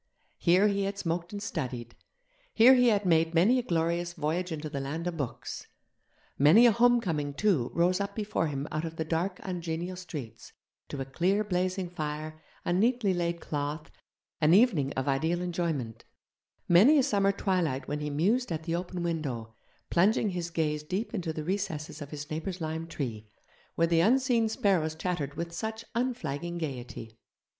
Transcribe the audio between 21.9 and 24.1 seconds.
of his neighbour's lime tree, where the